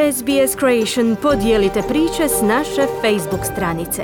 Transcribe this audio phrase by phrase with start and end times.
[0.00, 4.02] SBS Creation podijelite priče s naše Facebook stranice.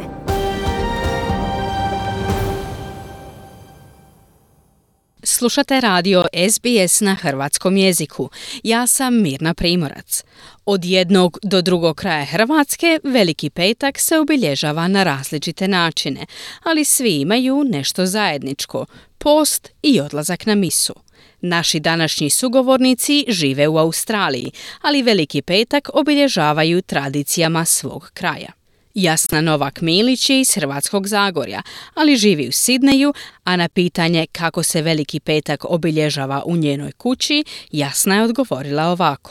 [5.22, 8.30] Slušate radio SBS na hrvatskom jeziku.
[8.62, 10.24] Ja sam Mirna Primorac.
[10.64, 16.26] Od jednog do drugog kraja Hrvatske Veliki petak se obilježava na različite načine,
[16.62, 18.86] ali svi imaju nešto zajedničko,
[19.18, 21.05] post i odlazak na misu.
[21.40, 24.50] Naši današnji sugovornici žive u Australiji,
[24.82, 28.52] ali Veliki petak obilježavaju tradicijama svog kraja.
[28.94, 31.60] Jasna Novak Milić je iz Hrvatskog Zagorja,
[32.00, 33.12] ali živi u Sidneju,
[33.44, 39.30] a na pitanje kako se Veliki petak obilježava u njenoj kući, Jasna je odgovorila ovako.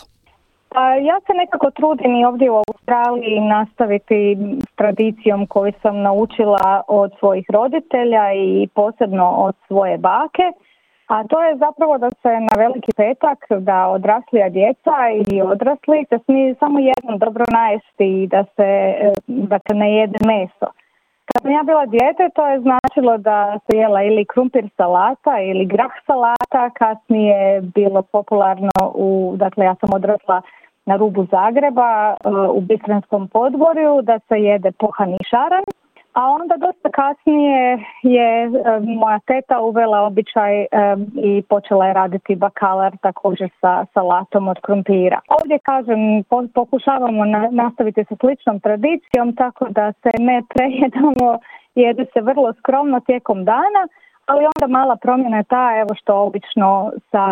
[0.76, 4.38] Pa ja se nekako trudim i ovdje u Australiji nastaviti
[4.72, 10.48] s tradicijom koju sam naučila od svojih roditelja i posebno od svoje bake.
[11.08, 14.96] A to je zapravo da se na veliki petak da odraslija djeca
[15.28, 18.96] i odrasli se smije samo jednom dobro najesti i da se
[19.28, 20.68] dakle, ne jede meso.
[21.26, 25.66] Kad sam ja bila dijete, to je značilo da se jela ili krumpir salata ili
[25.66, 30.42] grah salata, kasnije je bilo popularno u, dakle ja sam odrasla
[30.86, 32.16] na rubu Zagreba
[32.54, 35.64] u Bistrenskom podvorju da se jede pohani šaran
[36.16, 38.50] a onda dosta kasnije je
[39.02, 40.66] moja teta uvela običaj
[41.24, 45.20] i počela je raditi bakalar također sa salatom od krumpira.
[45.28, 46.00] Ovdje kažem
[46.54, 51.40] pokušavamo nastaviti sa sličnom tradicijom tako da se ne prejedamo
[51.76, 53.82] jede se vrlo skromno tijekom dana
[54.26, 57.26] ali onda mala promjena je ta evo što obično sa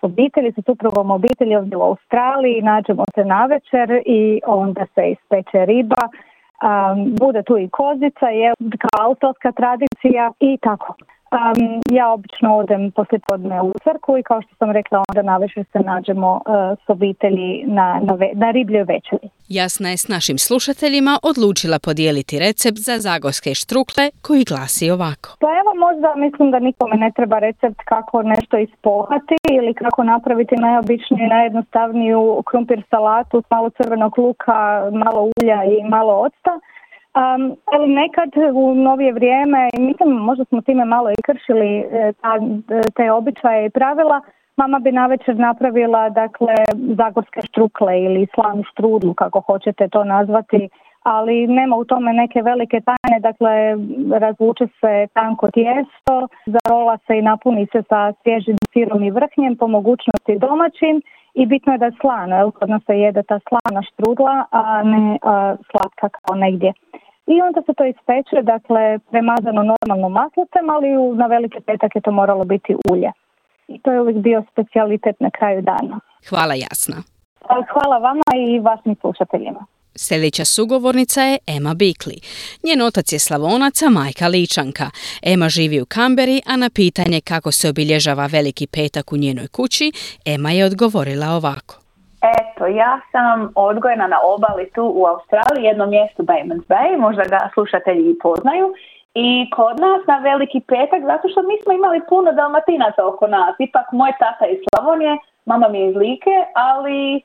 [0.00, 5.66] obitelji, sa suprugom obitelji ovdje u Australiji nađemo se na večer i onda se ispeče
[5.66, 6.02] riba
[6.62, 10.94] um, bude tu i kozica, je kao autorska tradicija i tako.
[11.32, 15.64] Um, ja obično odem poslije podne u crku i kao što sam rekla onda navečer
[15.72, 19.28] se nađemo uh, s obitelji na, na, ve, na ribljoj večeri.
[19.60, 25.28] Jasna je s našim slušateljima odlučila podijeliti recept za zagorske štrukle koji glasi ovako.
[25.42, 30.54] Pa evo možda mislim da nikome ne treba recept kako nešto ispohati ili kako napraviti
[30.66, 34.58] najobičniju, najjednostavniju krumpir salatu s malo crvenog luka,
[35.04, 36.54] malo ulja i malo octa
[37.14, 42.32] Um, ali nekad u novije vrijeme, mislim možda smo time malo i kršili e, ta,
[42.96, 44.20] te običaje i pravila,
[44.56, 46.54] mama bi navečer napravila dakle
[46.96, 50.68] zagorske štrukle ili slanu štrudlu kako hoćete to nazvati,
[51.02, 53.52] ali nema u tome neke velike tajne, dakle
[54.18, 59.66] razvuče se tanko tijesto, zarola se i napuni se sa svježim sirom i vrhnjem, po
[59.66, 61.02] mogućnosti domaćim
[61.34, 64.82] i bitno je da je slana, jer kod nas se jede ta slana štrudla, a
[64.82, 66.72] ne a, slatka kao negdje.
[67.26, 72.10] I onda se to ispeče, dakle premazano normalno maslacem, ali na veliki petak je to
[72.10, 73.12] moralo biti ulje.
[73.74, 76.00] I to je uvijek bio specijalitet na kraju dana.
[76.28, 76.96] Hvala jasna.
[77.72, 79.66] Hvala vama i vašim slušateljima.
[79.94, 82.18] Sljedeća sugovornica je Ema Bikli.
[82.64, 84.90] Njen otac je slavonaca, majka Ličanka.
[85.22, 89.92] Ema živi u Kamberi, a na pitanje kako se obilježava veliki petak u njenoj kući,
[90.26, 91.74] Ema je odgovorila ovako.
[92.38, 97.50] Eto, ja sam odgojena na obali tu u Australiji, jednom mjestu Baymans Bay, možda ga
[97.54, 98.66] slušatelji i poznaju.
[99.14, 103.54] I kod nas na veliki petak, zato što mi smo imali puno dalmatinaca oko nas.
[103.58, 107.22] Ipak moj tata iz Slavonije, mama mi je iz Like, ali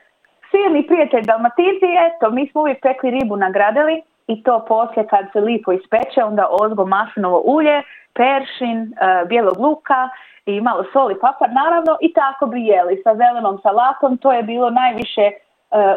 [0.52, 5.40] silni prijatelj dalmatinci, eto, mi smo uvijek pekli ribu nagradili i to poslije kad se
[5.40, 7.84] lipo ispeče, onda ozgo maslinovo ulje,
[8.14, 10.10] peršin, uh, bijelog luka
[10.48, 14.70] i malo soli papar naravno i tako bi jeli sa zelenom salatom, to je bilo
[14.70, 15.34] najviše e,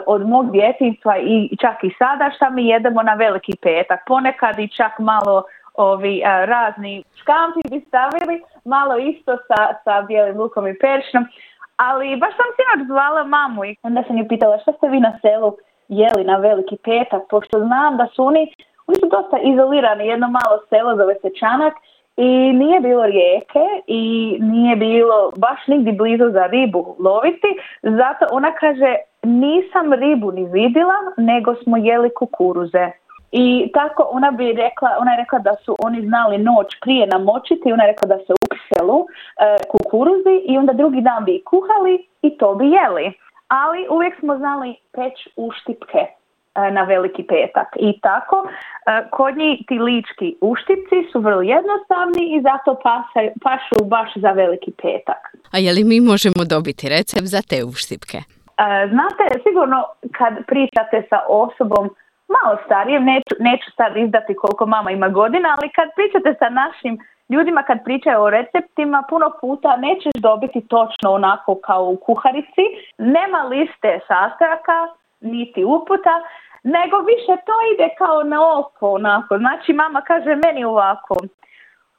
[0.06, 4.00] od mog djetinstva i čak i sada šta mi jedemo na veliki petak.
[4.06, 5.44] Ponekad i čak malo
[5.80, 11.24] ovi e, razni škampi bi stavili, malo isto sa, sa bijelim lukom i peršnom.
[11.76, 15.18] Ali baš sam sinoć zvala mamu i onda sam ju pitala šta ste vi na
[15.22, 15.56] selu
[15.88, 18.54] jeli na veliki petak, pošto znam da su oni,
[18.86, 21.74] oni su dosta izolirani, jedno malo selo zove se Čanak
[22.16, 27.50] i nije bilo rijeke i nije bilo baš nigdje blizu za ribu loviti,
[27.82, 32.90] zato ona kaže nisam ribu ni vidjela, nego smo jeli kukuruze.
[33.32, 37.72] I tako ona bi rekla, ona je rekla da su oni znali noć prije namočiti,
[37.72, 42.38] ona je rekla da se u e, kukuruzi i onda drugi dan bi kuhali i
[42.38, 43.12] to bi jeli.
[43.48, 46.06] Ali uvijek smo znali peć uštipke
[46.54, 47.68] E, na veliki petak.
[47.76, 52.70] I tako, e, kod njih ti lički uštipci su vrlo jednostavni i zato
[53.44, 55.22] pašu baš za veliki petak.
[55.52, 58.18] A je li mi možemo dobiti recept za te uštipke?
[58.18, 58.24] E,
[58.92, 59.78] znate, sigurno
[60.18, 61.84] kad pričate sa osobom
[62.36, 66.98] malo starijem, neću, neću sad izdati koliko mama ima godina, ali kad pričate sa našim
[67.28, 72.64] ljudima kad pričaju o receptima, puno puta nećeš dobiti točno onako kao u kuharici.
[72.98, 74.78] Nema liste sastojaka,
[75.20, 76.14] niti uputa,
[76.62, 79.38] nego više to ide kao na oko onako.
[79.38, 81.16] Znači mama kaže meni ovako,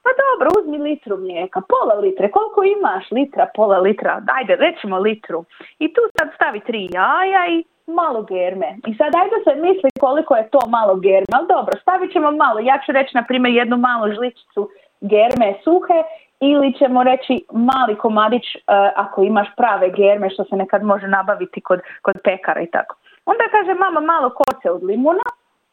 [0.04, 5.46] pa dobro, uzmi litru mlijeka, pola litre, koliko imaš litra, pola litra, dajde, rećemo litru.
[5.80, 7.64] I tu sad stavi tri jaja i
[7.94, 8.78] malo germe.
[8.88, 12.60] I sad ajde se misli koliko je to malo germe, ali dobro, stavit ćemo malo.
[12.60, 14.70] Ja ću reći, na primjer, jednu malu žličicu
[15.02, 16.04] germe suhe
[16.40, 18.62] ili ćemo reći mali komadić uh,
[18.96, 22.96] ako imaš prave germe što se nekad može nabaviti kod, kod pekara i tako.
[23.26, 25.28] Onda kaže mama malo koce od limuna,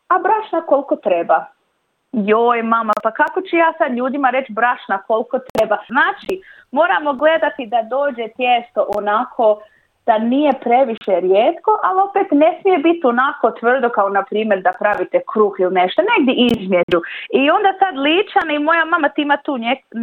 [0.09, 1.44] a brašna koliko treba.
[2.12, 5.79] Joj mama, pa kako ću ja sad ljudima reći brašna koliko treba?
[5.88, 9.61] Znači, moramo gledati da dođe tijesto onako
[10.08, 14.72] da nije previše rijetko, ali opet ne smije biti onako tvrdo kao na primjer da
[14.82, 16.99] pravite kruh ili nešto, negdje između.
[17.40, 19.55] I onda sad ličan i moja mama ti ima tu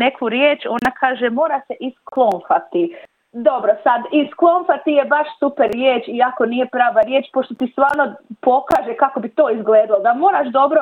[0.04, 2.96] neku riječ, ona kaže mora se isklonfati.
[3.32, 8.04] Dobro, sad isklonfati je baš super riječ, iako nije prava riječ, pošto ti stvarno
[8.42, 10.82] pokaže kako bi to izgledalo, da moraš dobro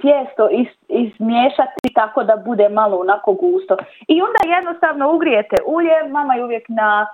[0.00, 3.76] tijesto is, izmiješati tako da bude malo onako gusto.
[4.08, 7.06] I onda jednostavno ugrijete ulje, mama je uvijek na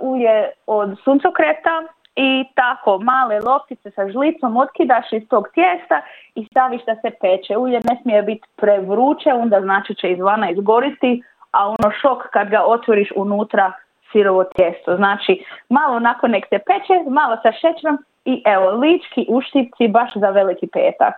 [0.00, 1.82] ulje od suncokreta
[2.16, 6.00] i tako male loptice sa žlicom otkidaš iz tog tijesta
[6.34, 7.56] i staviš da se peče.
[7.56, 12.62] Ulje ne smije biti prevruće, onda znači će izvana izgoriti, a ono šok kad ga
[12.64, 13.72] otvoriš unutra
[14.12, 14.96] sirovo tijesto.
[14.96, 20.30] Znači malo nakon nek se peče, malo sa šećerom i evo lički uštipci baš za
[20.30, 21.14] veliki petak.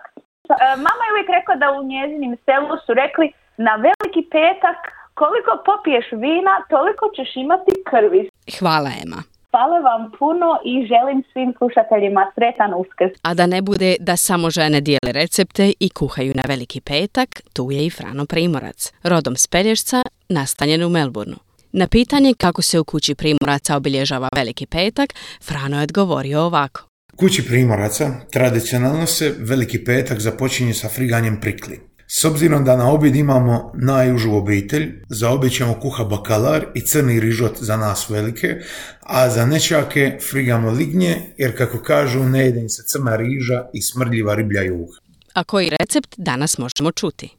[0.49, 5.51] E, mama je uvijek rekla da u njezinim selu su rekli na veliki petak koliko
[5.69, 8.21] popiješ vina, toliko ćeš imati krvi.
[8.59, 9.19] Hvala Ema.
[9.51, 13.13] Hvala vam puno i želim svim slušateljima sretan uskrs.
[13.21, 17.71] A da ne bude da samo žene dijele recepte i kuhaju na veliki petak, tu
[17.71, 21.39] je i Frano Primorac, rodom s Pelješca, nastanjen u Melbourneu.
[21.71, 25.09] Na pitanje kako se u kući Primoraca obilježava veliki petak,
[25.47, 26.81] Frano je odgovorio ovako.
[27.15, 31.94] Kući Primoraca tradicionalno se veliki petak započinje sa friganjem prikli.
[32.07, 37.19] S obzirom da na objed imamo najužu obitelj, za objed ćemo kuha bakalar i crni
[37.19, 38.55] rižot za nas velike,
[39.01, 43.81] a za nečake frigamo lignje, jer kako kažu ne jede im se crna riža i
[43.81, 44.99] smrdljiva riblja juha.
[45.33, 47.29] A koji recept danas možemo čuti?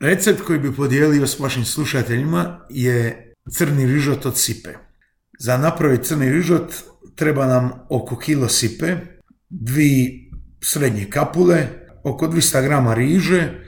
[0.00, 4.70] Recept koji bi podijelio s vašim slušateljima je crni rižot od sipe.
[5.38, 6.72] Za napraviti crni rižot
[7.14, 8.96] treba nam oko kilo sipe,
[9.48, 10.22] dvi
[10.62, 11.68] srednje kapule,
[12.04, 13.65] oko 200 grama riže,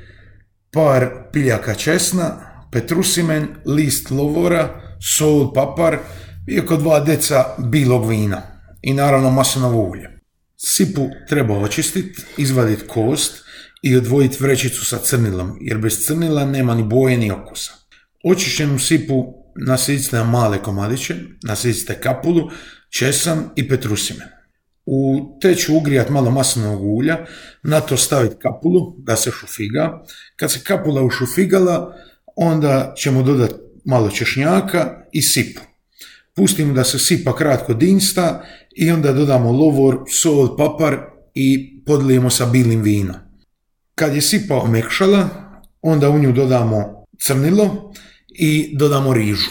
[0.73, 2.31] par piljaka česna,
[2.73, 5.99] petrusimen, list lovora, sol, papar
[6.47, 8.43] i oko dva deca bilog vina
[8.83, 10.21] i naravno maslinovo ulje.
[10.57, 13.45] Sipu treba očistiti, izvaditi kost
[13.83, 17.73] i odvojiti vrećicu sa crnilom, jer bez crnila nema ni boje ni okusa.
[18.25, 19.25] Očišćenu sipu
[19.67, 22.51] nasicite na male komadiće, nasicite kapulu,
[22.91, 24.38] česan i petrusimen.
[24.91, 27.19] U te ću ugrijat malo maslinovog ulja,
[27.63, 30.03] na to staviti kapulu da se šufiga.
[30.37, 31.95] Kad se kapula ušufigala,
[32.37, 33.55] onda ćemo dodati
[33.85, 35.61] malo češnjaka i sipu.
[36.35, 38.45] Pustimo da se sipa kratko dinsta
[38.77, 40.99] i onda dodamo lovor, sol, papar
[41.35, 43.17] i podlijemo sa bilim vinom.
[43.95, 45.29] Kad je sipa omekšala,
[45.83, 47.93] onda u nju dodamo crnilo
[48.29, 49.51] i dodamo rižu.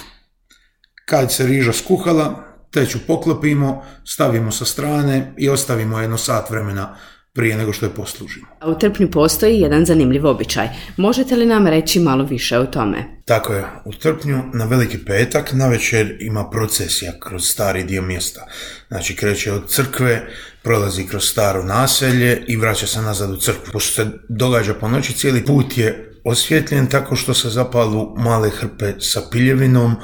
[1.06, 6.96] Kad se riža skuhala, teću poklopimo, stavimo sa strane i ostavimo jedno sat vremena
[7.38, 8.47] prije nego što je poslužimo.
[8.66, 10.69] U Trpnju postoji jedan zanimljiv običaj.
[10.97, 13.21] Možete li nam reći malo više o tome?
[13.26, 13.66] Tako je.
[13.86, 18.45] U Trpnju na veliki petak na večer ima procesija kroz stari dio mjesta.
[18.88, 20.28] Znači kreće od crkve,
[20.64, 23.71] prolazi kroz staro naselje i vraća se nazad u crkvu.
[23.74, 28.94] Pošto se događa po noći, cijeli put je osvjetljen tako što se zapalu male hrpe
[29.00, 29.95] sa piljevinom,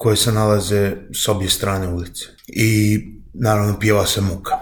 [0.00, 2.24] koje se nalaze s obje strane ulice.
[2.46, 3.00] I
[3.34, 4.58] naravno pjeva se muka.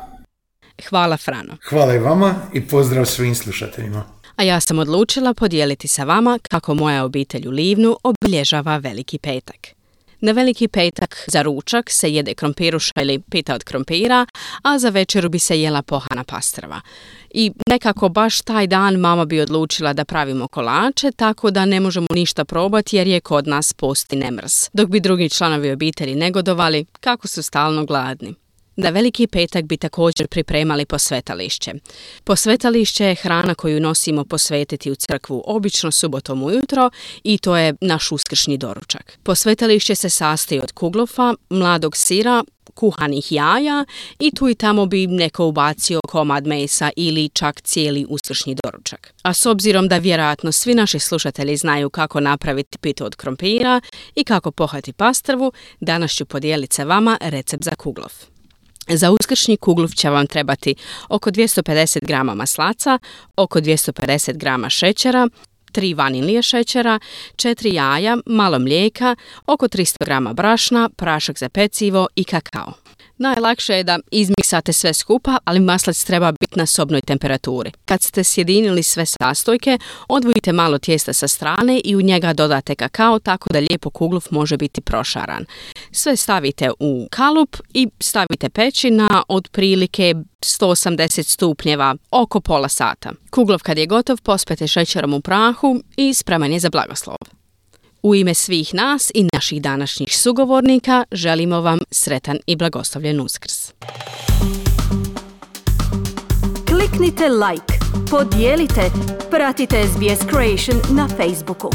[0.88, 1.56] Hvala Frano.
[1.68, 4.04] Hvala i vama i pozdrav svim slušateljima.
[4.36, 9.77] A ja sam odlučila podijeliti sa vama kako moja obitelj u Livnu obilježava Veliki petak.
[10.20, 14.26] Na veliki petak za ručak se jede krompiruša ili pita od krompira,
[14.62, 16.80] a za večeru bi se jela pohana pastrva.
[17.30, 22.06] I nekako baš taj dan mama bi odlučila da pravimo kolače, tako da ne možemo
[22.10, 27.28] ništa probati jer je kod nas posti nemrs, dok bi drugi članovi obitelji negodovali kako
[27.28, 28.34] su stalno gladni.
[28.78, 31.74] Da veliki petak bi također pripremali posvetališće.
[32.24, 36.90] Posvetališće je hrana koju nosimo posvetiti u crkvu obično subotom ujutro
[37.22, 39.18] i to je naš uskršnji doručak.
[39.22, 42.44] Posvetališće se sastoji od kuglofa, mladog sira,
[42.74, 43.84] kuhanih jaja
[44.18, 49.14] i tu i tamo bi neko ubacio komad mesa ili čak cijeli uskršnji doručak.
[49.22, 53.80] A s obzirom da vjerojatno svi naši slušatelji znaju kako napraviti pitu od krompira
[54.14, 58.37] i kako pohati pastrvu, danas ću podijeliti sa vama recept za kuglov.
[58.90, 60.74] Za uskršnji kuglov će vam trebati
[61.08, 62.98] oko 250 g maslaca,
[63.36, 65.28] oko 250 g šećera,
[65.72, 66.98] 3 vanilije šećera,
[67.36, 69.16] 4 jaja, malo mlijeka,
[69.46, 72.87] oko 300 g brašna, prašak za pecivo i kakao.
[73.18, 77.72] Najlakše je da izmiksate sve skupa, ali maslac treba biti na sobnoj temperaturi.
[77.84, 83.18] Kad ste sjedinili sve sastojke, odvojite malo tijesta sa strane i u njega dodate kakao
[83.18, 85.44] tako da lijepo kugluf može biti prošaran.
[85.92, 93.12] Sve stavite u kalup i stavite peći na otprilike 180 stupnjeva oko pola sata.
[93.30, 97.37] Kuglov kad je gotov pospete šećerom u prahu i spreman je za blagoslov.
[98.02, 103.72] U ime svih nas i naših današnjih sugovornika želimo vam sretan i blagoslovljen uskrs.
[106.68, 107.74] Kliknite like,
[108.10, 108.90] podijelite,
[109.30, 111.70] pratite SBS Creation na Facebooku.